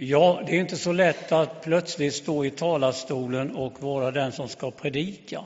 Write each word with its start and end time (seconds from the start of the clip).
Ja, 0.00 0.42
det 0.46 0.56
är 0.56 0.60
inte 0.60 0.76
så 0.76 0.92
lätt 0.92 1.32
att 1.32 1.62
plötsligt 1.62 2.14
stå 2.14 2.44
i 2.44 2.50
talarstolen 2.50 3.56
och 3.56 3.82
vara 3.82 4.10
den 4.10 4.32
som 4.32 4.48
ska 4.48 4.70
predika. 4.70 5.44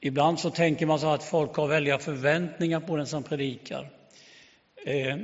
Ibland 0.00 0.40
så 0.40 0.50
tänker 0.50 0.86
man 0.86 1.00
så 1.00 1.10
att 1.10 1.24
folk 1.24 1.54
har 1.54 1.66
väldiga 1.66 1.98
förväntningar 1.98 2.80
på 2.80 2.96
den 2.96 3.06
som 3.06 3.22
predikar. 3.22 3.90
Eh, 4.86 5.16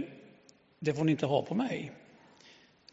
det 0.80 0.94
får 0.94 1.04
ni 1.04 1.12
inte 1.12 1.26
ha 1.26 1.42
på 1.42 1.54
mig. 1.54 1.92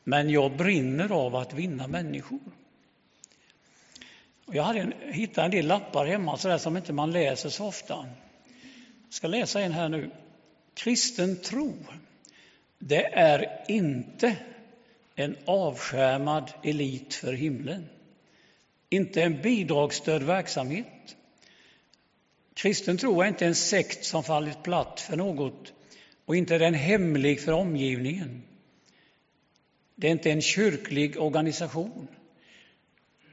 Men 0.03 0.29
jag 0.29 0.57
brinner 0.57 1.11
av 1.11 1.35
att 1.35 1.53
vinna 1.53 1.87
människor. 1.87 2.39
Jag 4.51 4.63
hade 4.63 4.79
en, 4.79 4.93
hittade 5.01 5.45
en 5.45 5.51
del 5.51 5.67
lappar 5.67 6.05
hemma 6.05 6.37
så 6.37 6.47
där 6.47 6.57
som 6.57 6.77
inte 6.77 6.93
man 6.93 7.11
läser 7.11 7.49
så 7.49 7.67
ofta. 7.67 8.05
Jag 9.03 9.13
ska 9.13 9.27
läsa 9.27 9.61
en 9.61 9.71
här 9.71 9.89
nu. 9.89 10.11
Kristen 10.73 11.41
tro, 11.41 11.73
det 12.79 13.05
är 13.05 13.65
inte 13.67 14.37
en 15.21 15.37
avskärmad 15.45 16.51
elit 16.63 17.13
för 17.13 17.33
himlen. 17.33 17.89
Inte 18.89 19.23
en 19.23 19.41
bidragsstödd 19.41 20.23
verksamhet. 20.23 21.15
Kristen 22.53 22.97
tro 22.97 23.21
är 23.21 23.27
inte 23.27 23.45
en 23.45 23.55
sekt 23.55 24.05
som 24.05 24.23
fallit 24.23 24.63
platt 24.63 24.99
för 24.99 25.17
något 25.17 25.73
och 26.25 26.35
inte 26.35 26.55
är 26.55 26.59
den 26.59 26.73
hemlig 26.73 27.41
för 27.41 27.51
omgivningen. 27.51 28.43
Det 29.95 30.07
är 30.07 30.11
inte 30.11 30.31
en 30.31 30.41
kyrklig 30.41 31.21
organisation. 31.21 32.07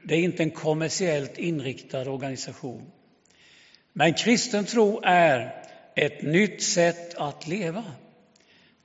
Det 0.03 0.15
är 0.15 0.19
inte 0.19 0.43
en 0.43 0.51
kommersiellt 0.51 1.37
inriktad 1.37 2.09
organisation. 2.09 2.91
Men 3.93 4.13
kristen 4.13 4.65
tro 4.65 5.01
är 5.03 5.65
ett 5.95 6.21
nytt 6.21 6.63
sätt 6.63 7.15
att 7.15 7.47
leva. 7.47 7.83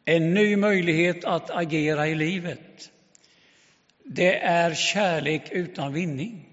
En 0.05 0.34
ny 0.34 0.57
möjlighet 0.57 1.25
att 1.25 1.51
agera 1.51 2.09
i 2.09 2.15
livet. 2.15 2.91
Det 4.05 4.39
är 4.39 4.75
kärlek 4.75 5.53
utan 5.53 5.93
vinning. 5.93 6.49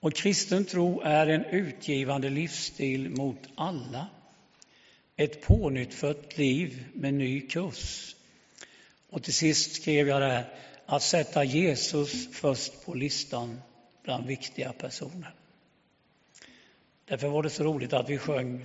Och 0.00 0.14
kristen 0.14 0.64
tro 0.64 1.00
är 1.00 1.26
en 1.26 1.44
utgivande 1.44 2.30
livsstil 2.30 3.10
mot 3.10 3.48
alla. 3.54 4.08
Ett 5.16 5.42
pånyttfött 5.42 6.38
liv 6.38 6.84
med 6.94 7.14
ny 7.14 7.40
kurs. 7.40 8.16
Och 9.10 9.22
till 9.22 9.34
sist 9.34 9.72
skrev 9.72 10.08
jag 10.08 10.22
det 10.22 10.28
här, 10.28 10.54
att 10.86 11.02
sätta 11.02 11.44
Jesus 11.44 12.34
först 12.36 12.84
på 12.84 12.94
listan 12.94 13.60
bland 14.02 14.26
viktiga 14.26 14.72
personer. 14.72 15.34
Därför 17.04 17.28
var 17.28 17.42
det 17.42 17.50
så 17.50 17.64
roligt 17.64 17.92
att 17.92 18.10
vi 18.10 18.18
sjöng 18.18 18.64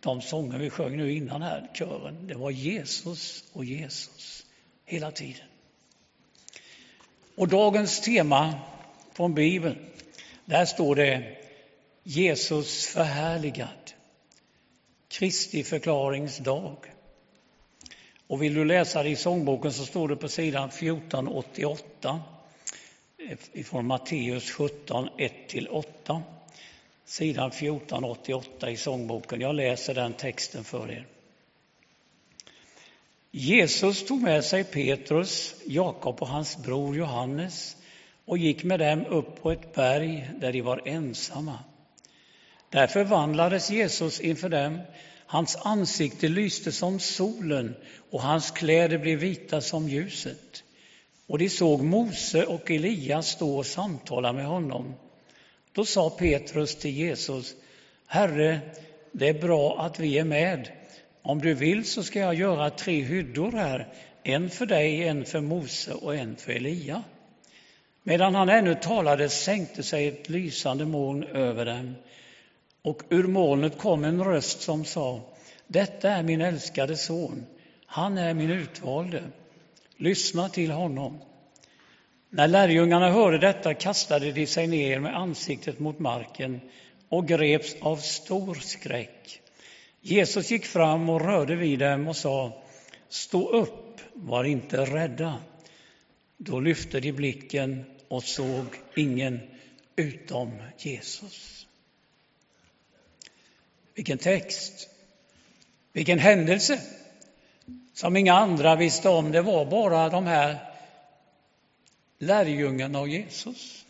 de 0.00 0.22
sånger 0.22 0.58
vi 0.58 0.70
sjöng 0.70 0.96
nu 0.96 1.12
innan 1.12 1.42
här, 1.42 1.70
kören. 1.74 2.26
Det 2.26 2.34
var 2.34 2.50
Jesus 2.50 3.44
och 3.52 3.64
Jesus 3.64 4.46
hela 4.84 5.10
tiden. 5.10 5.46
Och 7.40 7.48
dagens 7.48 8.00
tema 8.00 8.54
från 9.12 9.34
Bibeln, 9.34 9.76
där 10.44 10.64
står 10.64 10.94
det 10.94 11.36
Jesus 12.02 12.86
förhärligad. 12.86 13.92
Kristi 15.08 15.64
förklaringsdag. 15.64 16.76
Och 18.26 18.42
vill 18.42 18.54
du 18.54 18.64
läsa 18.64 19.02
det 19.02 19.08
i 19.08 19.16
sångboken 19.16 19.72
så 19.72 19.86
står 19.86 20.08
det 20.08 20.16
på 20.16 20.28
sidan 20.28 20.68
1488 20.68 22.20
eh, 23.28 23.38
ifrån 23.52 23.86
Matteus 23.86 24.50
17, 24.50 25.08
1-8. 25.18 26.22
Sidan 27.04 27.48
1488 27.48 28.70
i 28.70 28.76
sångboken. 28.76 29.40
Jag 29.40 29.54
läser 29.54 29.94
den 29.94 30.12
texten 30.12 30.64
för 30.64 30.90
er. 30.90 31.06
Jesus 33.32 34.04
tog 34.04 34.22
med 34.22 34.44
sig 34.44 34.64
Petrus, 34.64 35.54
Jakob 35.66 36.22
och 36.22 36.28
hans 36.28 36.58
bror 36.58 36.96
Johannes 36.96 37.76
och 38.24 38.38
gick 38.38 38.64
med 38.64 38.80
dem 38.80 39.06
upp 39.06 39.42
på 39.42 39.52
ett 39.52 39.74
berg 39.74 40.30
där 40.40 40.52
de 40.52 40.62
var 40.62 40.88
ensamma. 40.88 41.58
Där 42.70 42.86
förvandlades 42.86 43.70
Jesus 43.70 44.20
inför 44.20 44.48
dem 44.48 44.80
Hans 45.30 45.56
ansikte 45.56 46.28
lyste 46.28 46.72
som 46.72 47.00
solen 47.00 47.76
och 48.10 48.22
hans 48.22 48.50
kläder 48.50 48.98
blev 48.98 49.18
vita 49.18 49.60
som 49.60 49.88
ljuset. 49.88 50.64
Och 51.26 51.38
de 51.38 51.48
såg 51.48 51.82
Mose 51.82 52.44
och 52.44 52.70
Elias 52.70 53.28
stå 53.28 53.58
och 53.58 53.66
samtala 53.66 54.32
med 54.32 54.46
honom. 54.46 54.94
Då 55.72 55.84
sa 55.84 56.10
Petrus 56.10 56.76
till 56.76 56.90
Jesus, 56.90 57.54
Herre, 58.06 58.60
det 59.12 59.28
är 59.28 59.40
bra 59.40 59.80
att 59.80 60.00
vi 60.00 60.18
är 60.18 60.24
med. 60.24 60.68
Om 61.22 61.38
du 61.38 61.54
vill 61.54 61.84
så 61.84 62.02
ska 62.02 62.18
jag 62.18 62.34
göra 62.34 62.70
tre 62.70 63.02
hyddor 63.02 63.52
här, 63.52 63.88
en 64.22 64.50
för 64.50 64.66
dig, 64.66 65.08
en 65.08 65.24
för 65.24 65.40
Mose 65.40 65.94
och 65.94 66.16
en 66.16 66.36
för 66.36 66.52
Elia. 66.52 67.02
Medan 68.02 68.34
han 68.34 68.48
ännu 68.48 68.74
talade 68.74 69.28
sänkte 69.28 69.82
sig 69.82 70.08
ett 70.08 70.28
lysande 70.28 70.84
moln 70.84 71.22
över 71.24 71.66
dem 71.66 71.94
och 72.82 73.02
ur 73.08 73.24
molnet 73.24 73.78
kom 73.78 74.04
en 74.04 74.24
röst 74.24 74.60
som 74.60 74.84
sa 74.84 75.20
Detta 75.66 76.10
är 76.10 76.22
min 76.22 76.40
älskade 76.40 76.96
son, 76.96 77.46
han 77.86 78.18
är 78.18 78.34
min 78.34 78.50
utvalde. 78.50 79.22
Lyssna 79.96 80.48
till 80.48 80.70
honom. 80.70 81.18
När 82.30 82.48
lärjungarna 82.48 83.10
hörde 83.10 83.38
detta 83.38 83.74
kastade 83.74 84.32
de 84.32 84.46
sig 84.46 84.66
ner 84.66 85.00
med 85.00 85.16
ansiktet 85.16 85.78
mot 85.78 85.98
marken 85.98 86.60
och 87.08 87.28
greps 87.28 87.76
av 87.80 87.96
stor 87.96 88.54
skräck. 88.54 89.40
Jesus 90.00 90.50
gick 90.50 90.66
fram 90.66 91.08
och 91.08 91.20
rörde 91.20 91.56
vid 91.56 91.78
dem 91.78 92.08
och 92.08 92.16
sa 92.16 92.62
Stå 93.08 93.48
upp, 93.48 94.00
var 94.14 94.44
inte 94.44 94.84
rädda. 94.84 95.38
Då 96.36 96.60
lyfte 96.60 97.00
de 97.00 97.12
blicken 97.12 97.84
och 98.08 98.24
såg 98.24 98.66
ingen 98.96 99.40
utom 99.96 100.62
Jesus. 100.78 101.66
Vilken 103.94 104.18
text! 104.18 104.88
Vilken 105.92 106.18
händelse 106.18 106.80
som 107.94 108.16
inga 108.16 108.34
andra 108.34 108.76
visste 108.76 109.08
om. 109.08 109.32
Det 109.32 109.42
var 109.42 109.64
bara 109.64 110.08
de 110.08 110.26
här 110.26 110.56
lärjungarna 112.18 113.00
och 113.00 113.08
Jesus. 113.08 113.84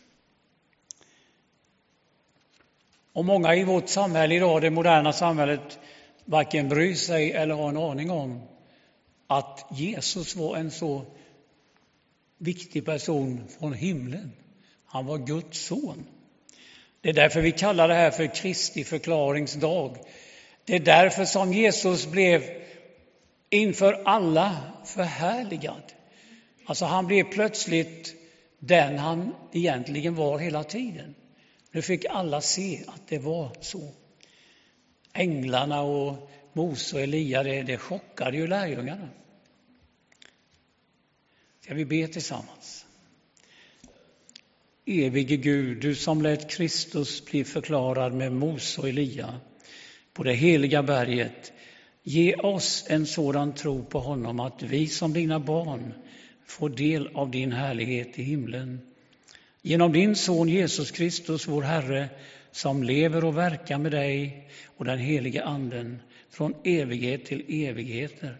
Och 3.13 3.25
många 3.25 3.55
i 3.55 3.63
vårt 3.63 3.89
samhälle 3.89 4.35
idag, 4.35 4.61
det 4.61 4.69
moderna 4.69 5.13
samhället, 5.13 5.79
varken 6.25 6.69
bryr 6.69 6.95
sig 6.95 7.31
eller 7.31 7.55
har 7.55 7.69
en 7.69 7.77
aning 7.77 8.11
om 8.11 8.41
att 9.27 9.65
Jesus 9.71 10.35
var 10.35 10.55
en 10.57 10.71
så 10.71 11.05
viktig 12.37 12.85
person 12.85 13.47
från 13.59 13.73
himlen. 13.73 14.31
Han 14.85 15.05
var 15.05 15.17
Guds 15.17 15.65
son. 15.65 16.05
Det 17.01 17.09
är 17.09 17.13
därför 17.13 17.41
vi 17.41 17.51
kallar 17.51 17.87
det 17.87 17.93
här 17.93 18.11
för 18.11 18.35
Kristi 18.35 18.83
förklaringsdag. 18.83 19.97
Det 20.65 20.75
är 20.75 20.79
därför 20.79 21.25
som 21.25 21.53
Jesus 21.53 22.07
blev 22.07 22.43
inför 23.49 24.01
alla 24.05 24.57
förhärligad. 24.85 25.83
Alltså 26.65 26.85
han 26.85 27.07
blev 27.07 27.23
plötsligt 27.23 28.15
den 28.59 28.97
han 28.97 29.35
egentligen 29.51 30.15
var 30.15 30.39
hela 30.39 30.63
tiden. 30.63 31.15
Nu 31.71 31.81
fick 31.81 32.05
alla 32.05 32.41
se 32.41 32.83
att 32.87 33.07
det 33.07 33.19
var 33.19 33.49
så. 33.59 33.81
Änglarna 35.13 35.81
och 35.81 36.29
Mose 36.53 36.95
och 36.95 37.01
Elia, 37.01 37.43
det, 37.43 37.63
det 37.63 37.77
chockade 37.77 38.37
ju 38.37 38.47
lärjungarna. 38.47 39.09
Ska 41.61 41.73
vi 41.73 41.85
be 41.85 42.07
tillsammans? 42.07 42.85
Evige 44.85 45.37
Gud, 45.37 45.81
du 45.81 45.95
som 45.95 46.21
lät 46.21 46.49
Kristus 46.49 47.25
bli 47.25 47.43
förklarad 47.43 48.13
med 48.13 48.31
Mose 48.31 48.81
och 48.81 48.89
Elia 48.89 49.39
på 50.13 50.23
det 50.23 50.33
heliga 50.33 50.83
berget. 50.83 51.53
Ge 52.03 52.35
oss 52.35 52.85
en 52.87 53.05
sådan 53.05 53.53
tro 53.53 53.85
på 53.85 53.99
honom 53.99 54.39
att 54.39 54.63
vi 54.63 54.87
som 54.87 55.13
dina 55.13 55.39
barn 55.39 55.93
får 56.45 56.69
del 56.69 57.07
av 57.15 57.31
din 57.31 57.51
härlighet 57.51 58.19
i 58.19 58.23
himlen. 58.23 58.79
Genom 59.61 59.93
din 59.93 60.15
son 60.15 60.49
Jesus 60.49 60.91
Kristus, 60.91 61.47
vår 61.47 61.61
Herre, 61.61 62.09
som 62.51 62.83
lever 62.83 63.25
och 63.25 63.37
verkar 63.37 63.77
med 63.77 63.91
dig 63.91 64.49
och 64.77 64.85
den 64.85 64.99
helige 64.99 65.43
Anden 65.43 66.01
från 66.29 66.55
evighet 66.63 67.25
till 67.25 67.45
evigheter. 67.67 68.37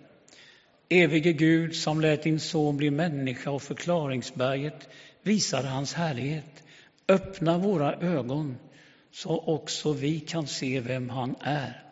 Evige 0.89 1.33
Gud 1.33 1.75
som 1.75 2.01
lät 2.01 2.23
din 2.23 2.39
son 2.39 2.77
bli 2.77 2.91
människa 2.91 3.51
och 3.51 3.61
förklaringsberget 3.61 4.89
visade 5.21 5.67
hans 5.67 5.93
härlighet. 5.93 6.63
Öppna 7.07 7.57
våra 7.57 7.93
ögon 7.93 8.57
så 9.11 9.39
också 9.39 9.93
vi 9.93 10.19
kan 10.19 10.47
se 10.47 10.79
vem 10.79 11.09
han 11.09 11.35
är 11.41 11.83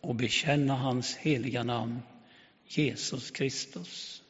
och 0.00 0.14
bekänna 0.14 0.76
hans 0.76 1.16
heliga 1.16 1.62
namn, 1.62 2.02
Jesus 2.66 3.30
Kristus. 3.30 4.22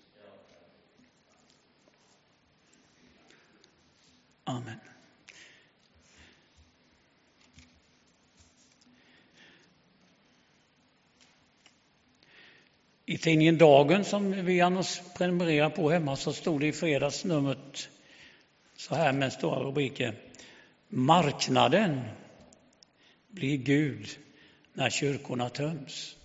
Amen. 4.44 4.80
I 13.10 13.18
tidningen 13.18 13.58
Dagen 13.58 14.04
som 14.04 14.44
vi 14.44 14.60
annars 14.60 15.00
prenumererar 15.16 15.70
på 15.70 15.90
hemma 15.90 16.16
så 16.16 16.32
stod 16.32 16.60
det 16.60 16.66
i 16.66 16.72
fredagsnumret 16.72 17.88
så 18.76 18.94
här 18.94 19.12
med 19.12 19.32
stora 19.32 19.60
rubriker. 19.60 20.14
Marknaden 20.88 22.00
blir 23.28 23.56
Gud 23.56 24.08
när 24.72 24.90
kyrkorna 24.90 25.48
töms. 25.48 26.16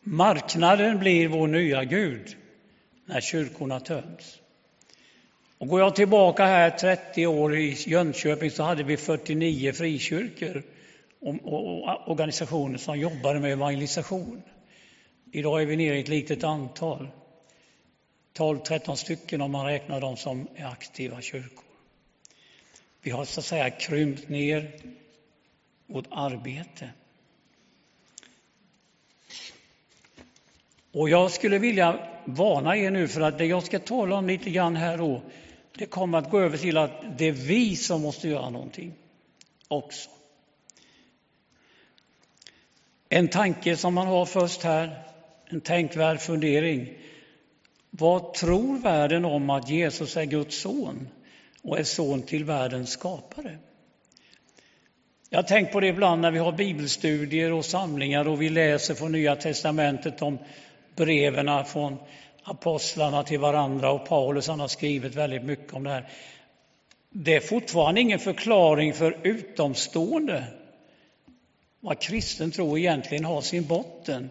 Marknaden 0.00 0.98
blir 0.98 1.28
vår 1.28 1.46
nya 1.46 1.84
Gud 1.84 2.36
när 3.04 3.20
kyrkorna 3.20 3.80
töms. 3.80 4.40
Och 5.58 5.68
går 5.68 5.80
jag 5.80 5.96
tillbaka 5.96 6.44
här 6.44 6.70
30 6.70 7.26
år 7.26 7.56
i 7.56 7.76
Jönköping 7.86 8.50
så 8.50 8.62
hade 8.62 8.82
vi 8.82 8.96
49 8.96 9.72
frikyrkor 9.72 10.62
och 11.20 12.10
organisationer 12.10 12.78
som 12.78 12.98
jobbade 12.98 13.40
med 13.40 13.52
evangelisation. 13.52 14.42
Idag 15.30 15.62
är 15.62 15.66
vi 15.66 15.76
nere 15.76 15.96
i 15.96 16.00
ett 16.00 16.08
litet 16.08 16.44
antal. 16.44 17.08
12-13 18.34 18.94
stycken 18.94 19.40
om 19.40 19.52
man 19.52 19.66
räknar 19.66 20.00
de 20.00 20.16
som 20.16 20.48
är 20.54 20.66
aktiva 20.66 21.20
kyrkor. 21.20 21.64
Vi 23.00 23.10
har 23.10 23.24
så 23.24 23.40
att 23.40 23.46
säga 23.46 23.70
krympt 23.70 24.28
ner 24.28 24.80
vårt 25.86 26.06
arbete. 26.10 26.90
Och 30.92 31.08
jag 31.08 31.30
skulle 31.30 31.58
vilja 31.58 32.08
varna 32.24 32.76
er 32.76 32.90
nu 32.90 33.08
för 33.08 33.20
att 33.20 33.38
det 33.38 33.46
jag 33.46 33.62
ska 33.62 33.78
tala 33.78 34.16
om 34.16 34.26
lite 34.26 34.50
grann 34.50 34.76
här 34.76 34.98
då, 34.98 35.22
det 35.72 35.86
kommer 35.86 36.18
att 36.18 36.30
gå 36.30 36.40
över 36.40 36.58
till 36.58 36.76
att 36.76 37.18
det 37.18 37.24
är 37.24 37.32
vi 37.32 37.76
som 37.76 38.02
måste 38.02 38.28
göra 38.28 38.50
någonting 38.50 38.94
också. 39.68 40.10
En 43.08 43.28
tanke 43.28 43.76
som 43.76 43.94
man 43.94 44.06
har 44.06 44.26
först 44.26 44.62
här, 44.62 45.02
en 45.48 45.60
tänkvärd 45.60 46.20
fundering. 46.20 46.88
Vad 47.90 48.34
tror 48.34 48.78
världen 48.78 49.24
om 49.24 49.50
att 49.50 49.68
Jesus 49.68 50.16
är 50.16 50.24
Guds 50.24 50.60
son 50.60 51.08
och 51.62 51.78
är 51.78 51.84
son 51.84 52.22
till 52.22 52.44
världens 52.44 52.90
skapare? 52.90 53.58
Jag 55.30 55.38
har 55.38 55.42
tänkt 55.42 55.72
på 55.72 55.80
det 55.80 55.86
ibland 55.86 56.22
när 56.22 56.30
vi 56.30 56.38
har 56.38 56.52
bibelstudier 56.52 57.52
och 57.52 57.64
samlingar 57.64 58.28
och 58.28 58.42
vi 58.42 58.48
läser 58.48 58.94
från 58.94 59.12
Nya 59.12 59.36
testamentet 59.36 60.22
om 60.22 60.38
breven 60.96 61.64
från 61.64 61.96
apostlarna 62.42 63.22
till 63.22 63.40
varandra 63.40 63.90
och 63.90 64.08
Paulus 64.08 64.48
han 64.48 64.60
har 64.60 64.68
skrivit 64.68 65.14
väldigt 65.14 65.44
mycket 65.44 65.74
om 65.74 65.84
det 65.84 65.90
här. 65.90 66.08
Det 67.10 67.34
är 67.34 67.40
fortfarande 67.40 68.00
ingen 68.00 68.18
förklaring 68.18 68.92
för 68.92 69.16
utomstående 69.22 70.44
vad 71.80 72.00
kristen 72.00 72.50
tro 72.50 72.78
egentligen 72.78 73.24
har 73.24 73.40
sin 73.40 73.66
botten 73.66 74.30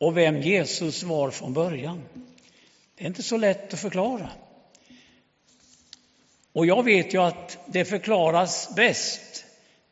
och 0.00 0.16
vem 0.16 0.40
Jesus 0.40 1.02
var 1.02 1.30
från 1.30 1.52
början. 1.52 2.02
Det 2.94 3.04
är 3.04 3.08
inte 3.08 3.22
så 3.22 3.36
lätt 3.36 3.74
att 3.74 3.80
förklara. 3.80 4.30
Och 6.52 6.66
jag 6.66 6.82
vet 6.82 7.14
ju 7.14 7.22
att 7.22 7.58
det 7.66 7.84
förklaras 7.84 8.74
bäst 8.76 9.44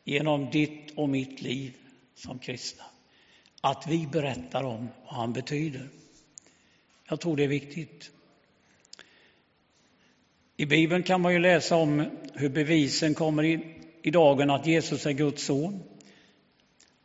genom 0.05 0.51
ditt 0.51 0.91
och 0.97 1.09
mitt 1.09 1.43
liv 1.43 1.73
som 2.15 2.39
kristna. 2.39 2.85
Att 3.61 3.87
vi 3.89 4.07
berättar 4.07 4.65
om 4.65 4.89
vad 5.05 5.15
han 5.15 5.33
betyder. 5.33 5.89
Jag 7.09 7.21
tror 7.21 7.37
det 7.37 7.45
är 7.45 7.49
viktigt. 7.49 8.11
I 10.57 10.67
Bibeln 10.67 11.03
kan 11.03 11.21
man 11.21 11.33
ju 11.33 11.39
läsa 11.39 11.77
om 11.77 12.07
hur 12.35 12.49
bevisen 12.49 13.15
kommer 13.15 13.45
i, 13.45 13.77
i 14.03 14.11
dagen 14.11 14.51
att 14.51 14.67
Jesus 14.67 15.07
är 15.07 15.13
Guds 15.13 15.45
son. 15.45 15.83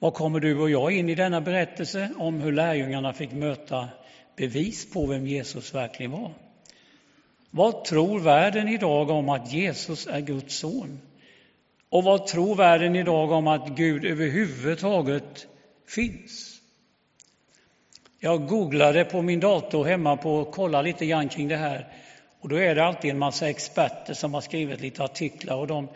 Var 0.04 0.12
kommer 0.12 0.40
du 0.40 0.60
och 0.60 0.70
jag 0.70 0.92
in 0.92 1.10
i 1.10 1.16
denna 1.16 1.42
berättelse 1.42 2.10
om 2.18 2.42
hur 2.42 2.52
lärjungarna 2.52 3.14
fick 3.14 3.32
möta 3.32 3.90
bevis 4.36 4.94
på 4.94 5.06
vem 5.06 5.28
Jesus 5.28 5.76
verkligen 5.76 6.12
var? 6.12 6.34
Vad 7.52 7.86
tror 7.86 8.20
världen 8.20 8.68
idag 8.68 9.10
om 9.10 9.30
att 9.30 9.54
Jesus 9.54 10.08
är 10.08 10.20
Guds 10.20 10.56
son? 10.56 11.00
Och 11.90 12.04
vad 12.04 12.28
tror 12.28 12.56
världen 12.56 12.96
idag 12.96 13.32
om 13.32 13.48
att 13.48 13.70
Gud 13.70 14.06
överhuvudtaget 14.06 15.48
finns? 15.88 16.62
Jag 18.20 18.48
googlade 18.48 19.06
på 19.06 19.22
min 19.22 19.40
dator 19.40 19.86
hemma 19.86 20.18
på 20.18 20.42
att 20.42 20.52
kolla 20.52 20.82
lite 20.82 21.06
grann 21.06 21.30
kring 21.30 21.48
det 21.48 21.58
här. 21.58 21.88
Och 22.40 22.50
då 22.50 22.56
är 22.56 22.76
det 22.76 22.86
alltid 22.86 23.12
en 23.12 23.20
massa 23.20 23.50
experter 23.50 24.14
som 24.14 24.34
har 24.34 24.42
skrivit 24.42 24.82
lite 24.82 25.04
artiklar 25.04 25.56
och 25.56 25.68
de, 25.68 25.88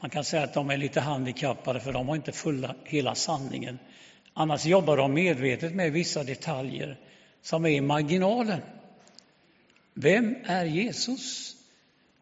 man 0.00 0.10
kan 0.10 0.24
säga 0.24 0.42
att 0.42 0.54
de 0.54 0.70
är 0.70 0.76
lite 0.76 1.00
handikappade 1.00 1.80
för 1.80 1.92
de 1.92 2.08
har 2.08 2.16
inte 2.16 2.32
fulla, 2.32 2.74
hela 2.84 3.14
sanningen. 3.14 3.78
Annars 4.34 4.66
jobbar 4.66 4.96
de 4.96 5.14
medvetet 5.14 5.74
med 5.74 5.92
vissa 5.92 6.24
detaljer 6.24 6.98
som 7.42 7.64
är 7.64 7.70
i 7.70 7.80
marginalen. 7.80 8.60
Vem 9.94 10.36
är 10.44 10.64
Jesus? 10.64 11.56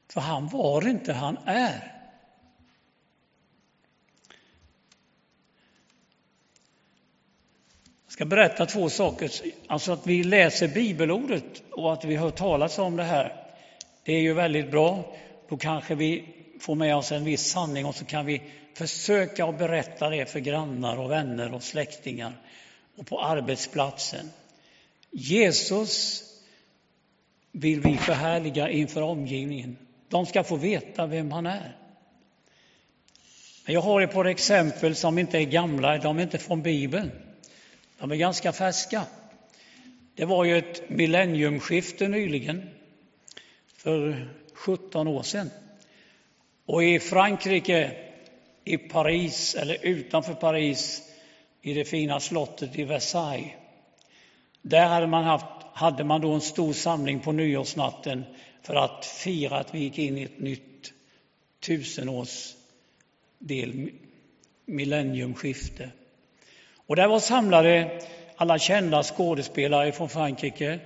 För 0.09 0.21
han 0.21 0.49
var 0.49 0.88
inte, 0.88 1.12
han 1.12 1.38
är. 1.44 1.93
Jag 8.05 8.12
ska 8.12 8.25
berätta 8.25 8.67
två 8.67 8.91
saker. 8.91 9.31
Alltså 9.67 9.93
att 9.93 10.06
vi 10.06 10.25
läser 10.25 10.69
bibelordet 10.69 11.62
och 11.70 11.93
att 11.93 12.05
vi 12.05 12.17
hör 12.17 12.31
talas 12.31 12.79
om 12.79 12.97
det 12.97 13.05
här. 13.05 13.47
Det 14.05 14.12
är 14.12 14.20
ju 14.20 14.32
väldigt 14.32 14.70
bra. 14.70 15.17
Då 15.49 15.56
kanske 15.56 15.94
vi 15.94 16.44
får 16.61 16.75
med 16.75 16.97
oss 16.97 17.12
en 17.12 17.25
viss 17.25 17.51
sanning 17.51 17.87
och 17.87 17.95
så 17.95 18.05
kan 18.05 18.27
vi 18.27 18.43
försöka 18.75 19.45
att 19.45 19.59
berätta 19.59 20.11
det 20.11 20.27
för 20.27 20.41
grannar 20.41 20.97
och 20.97 21.11
vänner 21.11 21.55
och 21.55 21.62
släktingar 21.62 22.33
och 22.97 23.06
på 23.06 23.21
arbetsplatsen. 23.21 24.31
Jesus 25.11 26.23
vill 27.53 27.81
vi 27.81 27.97
förhärliga 27.97 28.71
inför 28.71 29.03
omgivningen. 29.03 29.77
De 30.09 30.27
ska 30.27 30.45
få 30.45 30.56
veta 30.56 31.06
vem 31.06 31.33
han 31.33 31.47
är. 31.47 31.77
Jag 33.67 33.81
har 33.81 34.01
ett 34.01 34.12
par 34.12 34.25
exempel 34.25 34.95
som 34.95 35.19
inte 35.19 35.39
är 35.39 35.45
gamla, 35.45 35.99
de 35.99 36.19
är 36.19 36.23
inte 36.23 36.39
från 36.39 36.62
Bibeln. 36.62 37.11
De 37.99 38.12
är 38.12 38.17
ganska 38.17 38.53
färska. 38.53 39.03
Det 40.15 40.25
var 40.25 40.45
ju 40.45 40.59
ett 40.59 40.91
millenniumskifte 40.91 42.09
nyligen, 42.09 42.71
för 43.77 44.29
17 44.55 45.09
år 45.09 45.23
sedan. 45.23 45.51
Och 46.67 46.85
i 46.85 47.01
Frankrike, 47.01 47.91
i 48.65 48.79
Paris, 48.79 49.55
eller 49.55 49.87
utanför 49.87 50.35
Paris, 50.35 51.03
i 51.63 51.75
det 51.75 51.85
fina 51.85 52.21
slottet 52.21 52.79
i 52.79 52.85
Versailles, 52.85 53.53
där 54.63 54.87
hade 54.87 55.07
man, 55.07 55.25
haft, 55.25 55.47
hade 55.73 56.05
man 56.05 56.21
då 56.21 56.33
en 56.33 56.41
stor 56.41 56.73
samling 56.73 57.21
på 57.21 57.33
nyårsnatten 57.33 58.25
för 58.63 58.75
att 58.75 59.06
fira 59.06 59.59
att 59.59 59.75
vi 59.75 59.79
gick 59.79 59.99
in 59.99 60.19
i 60.19 60.23
ett 60.23 60.39
nytt 60.39 60.93
tusenårsdel, 61.61 63.91
millenniumskifte. 64.67 65.91
Och 66.87 66.97
där 66.97 67.09
var 67.09 67.21
samlade 67.21 68.01
alla 68.37 68.59
kända 68.59 69.03
skådespelare 69.03 69.93
från 69.93 70.09
Frankrike, 70.09 70.79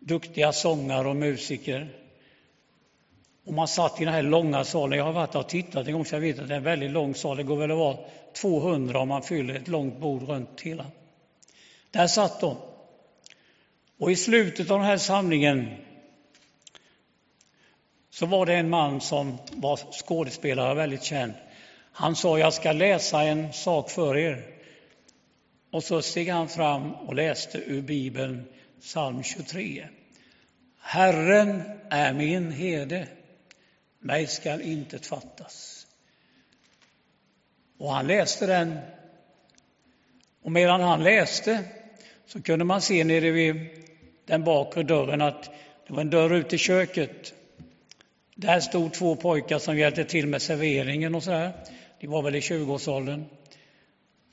duktiga 0.00 0.52
sångare 0.52 1.08
och 1.08 1.16
musiker. 1.16 1.88
Och 3.46 3.54
man 3.54 3.68
satt 3.68 4.00
i 4.00 4.04
den 4.04 4.14
här 4.14 4.22
långa 4.22 4.64
salen. 4.64 4.98
Jag 4.98 5.04
har 5.04 5.12
varit 5.12 5.34
och 5.34 5.48
tittat 5.48 5.86
en 5.86 5.92
gång 5.92 6.04
så 6.04 6.14
jag 6.14 6.20
vet 6.20 6.38
att 6.38 6.48
det 6.48 6.54
är 6.54 6.58
en 6.58 6.64
väldigt 6.64 6.90
lång 6.90 7.14
sal. 7.14 7.36
Det 7.36 7.42
går 7.42 7.56
väl 7.56 7.70
att 7.70 7.76
vara 7.76 7.98
200 8.32 9.00
om 9.00 9.08
man 9.08 9.22
fyller 9.22 9.54
ett 9.54 9.68
långt 9.68 9.98
bord 9.98 10.22
runt 10.22 10.60
hela. 10.60 10.86
Där 11.90 12.06
satt 12.06 12.40
de. 12.40 12.56
Och 13.98 14.10
i 14.10 14.16
slutet 14.16 14.70
av 14.70 14.78
den 14.78 14.86
här 14.86 14.96
samlingen 14.96 15.76
så 18.10 18.26
var 18.26 18.46
det 18.46 18.54
en 18.54 18.70
man 18.70 19.00
som 19.00 19.38
var 19.52 19.76
skådespelare, 19.76 20.74
väldigt 20.74 21.02
känd. 21.02 21.32
Han 21.92 22.16
sa, 22.16 22.38
jag 22.38 22.52
ska 22.52 22.72
läsa 22.72 23.22
en 23.22 23.52
sak 23.52 23.90
för 23.90 24.16
er. 24.16 24.42
Och 25.72 25.84
så 25.84 26.02
steg 26.02 26.28
han 26.28 26.48
fram 26.48 26.92
och 26.92 27.14
läste 27.14 27.58
ur 27.58 27.82
Bibeln, 27.82 28.44
psalm 28.80 29.22
23. 29.22 29.88
Herren 30.80 31.62
är 31.90 32.12
min 32.12 32.52
herde, 32.52 33.08
mig 34.06 34.26
skall 34.26 34.60
intet 34.60 35.06
fattas. 35.06 35.86
Och 37.78 37.92
han 37.92 38.06
läste 38.06 38.46
den. 38.46 38.78
Och 40.42 40.52
medan 40.52 40.80
han 40.80 41.04
läste 41.04 41.64
så 42.26 42.42
kunde 42.42 42.64
man 42.64 42.82
se 42.82 43.04
nere 43.04 43.30
vid 43.30 43.56
den 44.24 44.44
bakre 44.44 44.82
dörren 44.82 45.22
att 45.22 45.44
det 45.86 45.92
var 45.92 46.00
en 46.00 46.10
dörr 46.10 46.34
ut 46.34 46.48
till 46.48 46.58
köket. 46.58 47.34
Där 48.34 48.60
stod 48.60 48.92
två 48.94 49.16
pojkar 49.16 49.58
som 49.58 49.78
hjälpte 49.78 50.04
till 50.04 50.26
med 50.26 50.42
serveringen 50.42 51.14
och 51.14 51.22
så 51.22 51.30
där. 51.30 51.52
De 52.00 52.06
var 52.06 52.22
väl 52.22 52.34
i 52.34 52.40
20-årsåldern 52.40 53.24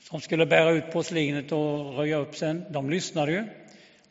som 0.00 0.20
skulle 0.20 0.46
bära 0.46 0.70
ut 0.70 0.92
porslinet 0.92 1.52
och 1.52 1.96
röja 1.96 2.16
upp 2.16 2.36
sen, 2.36 2.64
de 2.70 2.90
lyssnade 2.90 3.32
ju. 3.32 3.44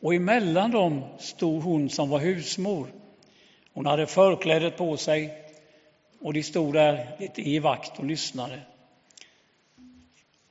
Och 0.00 0.14
emellan 0.14 0.70
dem 0.70 1.04
stod 1.18 1.62
hon 1.62 1.90
som 1.90 2.08
var 2.08 2.18
husmor. 2.18 2.88
Hon 3.72 3.86
hade 3.86 4.06
förklädet 4.06 4.76
på 4.76 4.96
sig 4.96 5.43
och 6.24 6.32
de 6.32 6.42
stod 6.42 6.74
där 6.74 7.16
lite 7.18 7.42
i 7.42 7.58
vakt 7.58 7.98
och 7.98 8.04
lyssnade. 8.04 8.60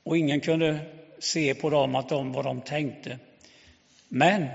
Och 0.03 0.17
ingen 0.17 0.39
kunde 0.39 0.79
se 1.19 1.55
på 1.55 1.69
dem 1.69 1.95
att 1.95 2.09
de 2.09 2.31
vad 2.31 2.45
de 2.45 2.61
tänkte. 2.61 3.19
Men 4.07 4.47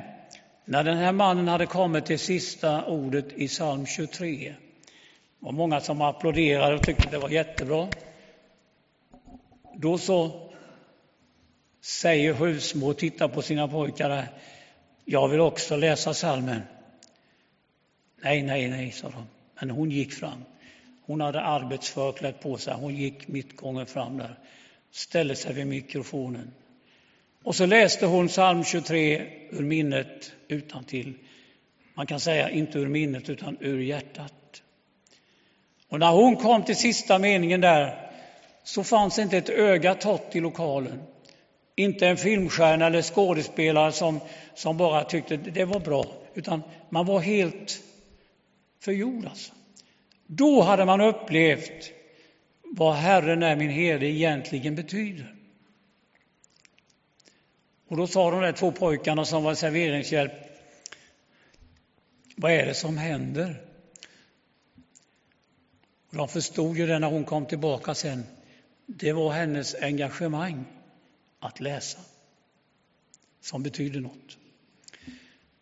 när 0.64 0.84
den 0.84 0.96
här 0.96 1.12
mannen 1.12 1.48
hade 1.48 1.66
kommit 1.66 2.06
till 2.06 2.18
sista 2.18 2.84
ordet 2.84 3.32
i 3.32 3.48
psalm 3.48 3.86
23 3.86 4.54
var 5.38 5.52
många 5.52 5.80
som 5.80 6.02
applåderade 6.02 6.74
och 6.74 6.84
tyckte 6.84 7.08
det 7.10 7.18
var 7.18 7.28
jättebra. 7.28 7.88
Då 9.74 9.98
så 9.98 10.50
säger 11.80 12.34
husmor 12.34 12.90
och 12.90 12.98
tittar 12.98 13.28
på 13.28 13.42
sina 13.42 13.68
pojkar 13.68 14.08
där. 14.08 14.28
Jag 15.04 15.28
vill 15.28 15.40
också 15.40 15.76
läsa 15.76 16.14
salmen. 16.14 16.62
Nej, 18.16 18.42
nej, 18.42 18.68
nej, 18.68 18.92
sa 18.92 19.08
de. 19.08 19.26
Men 19.60 19.70
hon 19.70 19.90
gick 19.90 20.12
fram. 20.12 20.44
Hon 21.08 21.20
hade 21.20 21.40
arbetsförklädd 21.40 22.40
på 22.40 22.56
sig. 22.56 22.74
Hon 22.74 22.96
gick 22.96 23.28
mittgången 23.28 23.86
fram 23.86 24.18
där, 24.18 24.38
ställde 24.90 25.36
sig 25.36 25.54
vid 25.54 25.66
mikrofonen. 25.66 26.50
Och 27.42 27.54
så 27.54 27.66
läste 27.66 28.06
hon 28.06 28.28
psalm 28.28 28.64
23 28.64 29.26
ur 29.50 29.62
minnet 29.62 30.32
utan 30.48 30.84
till. 30.84 31.14
Man 31.94 32.06
kan 32.06 32.20
säga 32.20 32.50
inte 32.50 32.78
ur 32.78 32.88
minnet 32.88 33.30
utan 33.30 33.56
ur 33.60 33.78
hjärtat. 33.78 34.62
Och 35.88 35.98
när 35.98 36.10
hon 36.10 36.36
kom 36.36 36.62
till 36.62 36.76
sista 36.76 37.18
meningen 37.18 37.60
där 37.60 38.10
så 38.64 38.84
fanns 38.84 39.18
inte 39.18 39.38
ett 39.38 39.48
öga 39.48 39.94
torrt 39.94 40.36
i 40.36 40.40
lokalen. 40.40 41.02
Inte 41.76 42.06
en 42.06 42.16
filmstjärna 42.16 42.86
eller 42.86 43.02
skådespelare 43.02 43.92
som, 43.92 44.20
som 44.54 44.76
bara 44.76 45.04
tyckte 45.04 45.36
det 45.36 45.64
var 45.64 45.80
bra, 45.80 46.06
utan 46.34 46.62
man 46.90 47.06
var 47.06 47.20
helt 47.20 47.80
förgjord. 48.80 49.26
Alltså. 49.26 49.52
Då 50.30 50.62
hade 50.62 50.84
man 50.84 51.00
upplevt 51.00 51.92
vad 52.62 52.94
Herren 52.94 53.42
är 53.42 53.56
min 53.56 53.70
herde 53.70 54.06
egentligen 54.06 54.74
betyder. 54.74 55.34
Och 57.88 57.96
då 57.96 58.06
sa 58.06 58.30
de 58.30 58.40
där 58.40 58.52
två 58.52 58.72
pojkarna 58.72 59.24
som 59.24 59.44
var 59.44 59.54
serveringshjälp, 59.54 60.32
vad 62.36 62.52
är 62.52 62.66
det 62.66 62.74
som 62.74 62.98
händer? 62.98 63.62
Och 66.10 66.16
de 66.16 66.28
förstod 66.28 66.76
ju 66.76 66.86
det 66.86 66.98
när 66.98 67.10
hon 67.10 67.24
kom 67.24 67.46
tillbaka 67.46 67.94
sen. 67.94 68.26
Det 68.86 69.12
var 69.12 69.32
hennes 69.32 69.74
engagemang 69.74 70.64
att 71.38 71.60
läsa 71.60 71.98
som 73.40 73.62
betyder 73.62 74.00
något. 74.00 74.38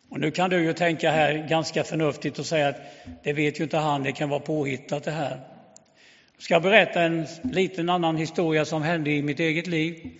Och 0.09 0.19
nu 0.19 0.31
kan 0.31 0.49
du 0.49 0.63
ju 0.63 0.73
tänka 0.73 1.11
här 1.11 1.47
ganska 1.49 1.83
förnuftigt 1.83 2.39
och 2.39 2.45
säga 2.45 2.67
att 2.67 2.81
det 3.23 3.33
vet 3.33 3.59
ju 3.59 3.63
inte 3.63 3.77
han, 3.77 4.03
det 4.03 4.11
kan 4.11 4.29
vara 4.29 4.39
påhittat 4.39 5.03
det 5.03 5.11
här. 5.11 5.39
Jag 6.35 6.43
ska 6.43 6.59
berätta 6.59 7.01
en 7.01 7.25
liten 7.43 7.89
annan 7.89 8.17
historia 8.17 8.65
som 8.65 8.81
hände 8.81 9.11
i 9.11 9.21
mitt 9.21 9.39
eget 9.39 9.67
liv. 9.67 10.11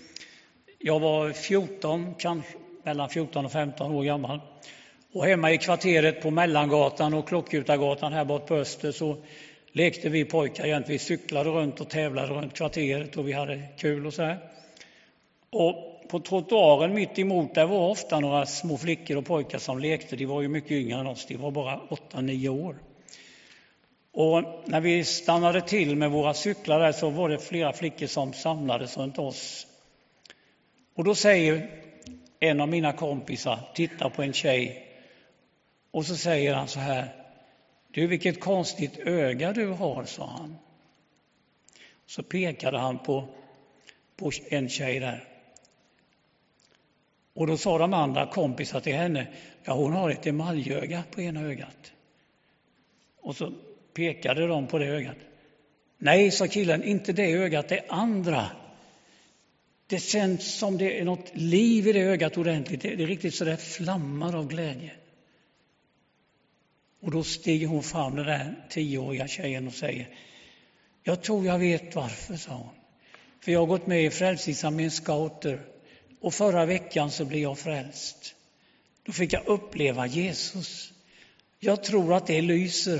Jag 0.79 0.99
var 0.99 1.31
14, 1.31 2.15
kanske 2.17 2.57
mellan 2.83 3.09
14 3.09 3.45
och 3.45 3.51
15 3.51 3.91
år 3.91 4.03
gammal. 4.03 4.39
Och 5.13 5.25
hemma 5.25 5.51
i 5.51 5.57
kvarteret 5.57 6.21
på 6.21 6.31
Mellangatan 6.31 7.13
och 7.13 7.27
Klockutagatan 7.27 8.13
här 8.13 8.25
bort 8.25 8.47
på 8.47 8.55
Öster 8.55 8.91
så 8.91 9.17
lekte 9.71 10.09
vi 10.09 10.25
pojkar 10.25 10.65
jämt. 10.65 10.89
Vi 10.89 10.99
cyklade 10.99 11.49
runt 11.49 11.81
och 11.81 11.89
tävlade 11.89 12.33
runt 12.33 12.53
kvarteret 12.53 13.17
och 13.17 13.27
vi 13.27 13.31
hade 13.31 13.63
kul 13.77 14.05
och 14.07 14.13
så 14.13 14.23
här. 14.23 14.37
Och 15.49 15.96
på 16.09 16.19
trottoaren 16.19 16.93
mitt 16.93 17.19
emot 17.19 17.55
där 17.55 17.65
var 17.65 17.89
ofta 17.89 18.19
några 18.19 18.45
små 18.45 18.77
flickor 18.77 19.17
och 19.17 19.25
pojkar 19.25 19.59
som 19.59 19.79
lekte. 19.79 20.15
De 20.15 20.25
var 20.25 20.41
ju 20.41 20.47
mycket 20.47 20.71
yngre 20.71 20.99
än 20.99 21.07
oss, 21.07 21.25
de 21.25 21.37
var 21.37 21.51
bara 21.51 21.79
8-9 22.11 22.49
år. 22.49 22.75
Och 24.11 24.43
när 24.65 24.81
vi 24.81 25.03
stannade 25.03 25.61
till 25.61 25.95
med 25.95 26.11
våra 26.11 26.33
cyklar 26.33 26.79
där 26.79 26.91
så 26.91 27.09
var 27.09 27.29
det 27.29 27.39
flera 27.39 27.73
flickor 27.73 28.07
som 28.07 28.33
samlades 28.33 28.97
runt 28.97 29.19
oss. 29.19 29.67
Och 30.95 31.03
då 31.03 31.15
säger 31.15 31.69
en 32.39 32.61
av 32.61 32.69
mina 32.69 32.93
kompisar, 32.93 33.59
tittar 33.73 34.09
på 34.09 34.23
en 34.23 34.33
tjej 34.33 34.87
och 35.91 36.05
så 36.05 36.15
säger 36.15 36.53
han 36.53 36.67
så 36.67 36.79
här. 36.79 37.15
Du, 37.91 38.07
vilket 38.07 38.39
konstigt 38.39 38.97
öga 38.97 39.53
du 39.53 39.67
har, 39.67 40.05
sa 40.05 40.27
han. 40.27 40.57
Så 42.05 42.23
pekade 42.23 42.77
han 42.77 42.99
på, 42.99 43.27
på 44.15 44.31
en 44.49 44.69
tjej 44.69 44.99
där. 44.99 45.36
Och 47.37 47.47
då 47.47 47.57
sa 47.57 47.77
de 47.77 47.93
andra 47.93 48.27
kompisar 48.27 48.79
till 48.79 48.95
henne, 48.95 49.27
ja 49.63 49.73
hon 49.73 49.93
har 49.93 50.09
ett 50.09 50.27
emaljöga 50.27 51.03
på 51.11 51.21
ena 51.21 51.41
ögat. 51.41 51.91
Och 53.21 53.35
så 53.35 53.53
pekade 53.93 54.47
de 54.47 54.67
på 54.67 54.77
det 54.77 54.85
ögat. 54.85 55.15
Nej, 55.97 56.31
sa 56.31 56.47
killen, 56.47 56.83
inte 56.83 57.13
det 57.13 57.31
ögat, 57.31 57.69
det 57.69 57.85
andra. 57.89 58.45
Det 59.87 59.99
känns 59.99 60.59
som 60.59 60.77
det 60.77 60.99
är 60.99 61.05
något 61.05 61.31
liv 61.33 61.87
i 61.87 61.93
det 61.93 61.99
ögat 61.99 62.37
ordentligt. 62.37 62.81
Det 62.81 62.93
är 62.93 63.07
riktigt 63.07 63.35
så 63.35 63.45
det 63.45 63.57
flammar 63.57 64.35
av 64.35 64.47
glädje. 64.47 64.91
Och 67.01 67.11
då 67.11 67.23
stiger 67.23 67.67
hon 67.67 67.83
fram, 67.83 68.15
den 68.15 68.25
där 68.25 68.55
tioåriga 68.69 69.27
tjejen, 69.27 69.67
och 69.67 69.73
säger 69.73 70.09
Jag 71.03 71.21
tror 71.21 71.45
jag 71.45 71.59
vet 71.59 71.95
varför, 71.95 72.35
sa 72.35 72.51
hon. 72.51 72.75
För 73.39 73.51
jag 73.51 73.59
har 73.59 73.67
gått 73.67 73.87
med 73.87 74.05
i 74.05 74.09
Frälsningsarméns 74.09 74.95
scouter 74.95 75.59
och 76.27 76.33
förra 76.33 76.65
veckan 76.65 77.11
så 77.11 77.25
blev 77.25 77.41
jag 77.41 77.57
frälst. 77.57 78.35
Då 79.03 79.11
fick 79.11 79.33
jag 79.33 79.47
uppleva 79.47 80.07
Jesus. 80.07 80.93
Jag 81.59 81.83
tror 81.83 82.13
att 82.13 82.27
det 82.27 82.41
lyser. 82.41 82.99